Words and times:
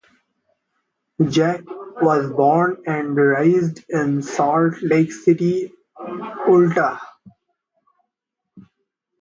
Zach 1.29 1.61
was 2.01 2.31
born 2.31 2.81
and 2.87 3.15
raised 3.15 3.85
in 3.87 4.23
Salt 4.23 4.81
Lake 4.81 5.11
City, 5.11 5.71
Utah. 6.47 6.97